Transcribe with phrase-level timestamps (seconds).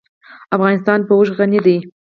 [0.55, 1.77] افغانستان په اوښ غني دی.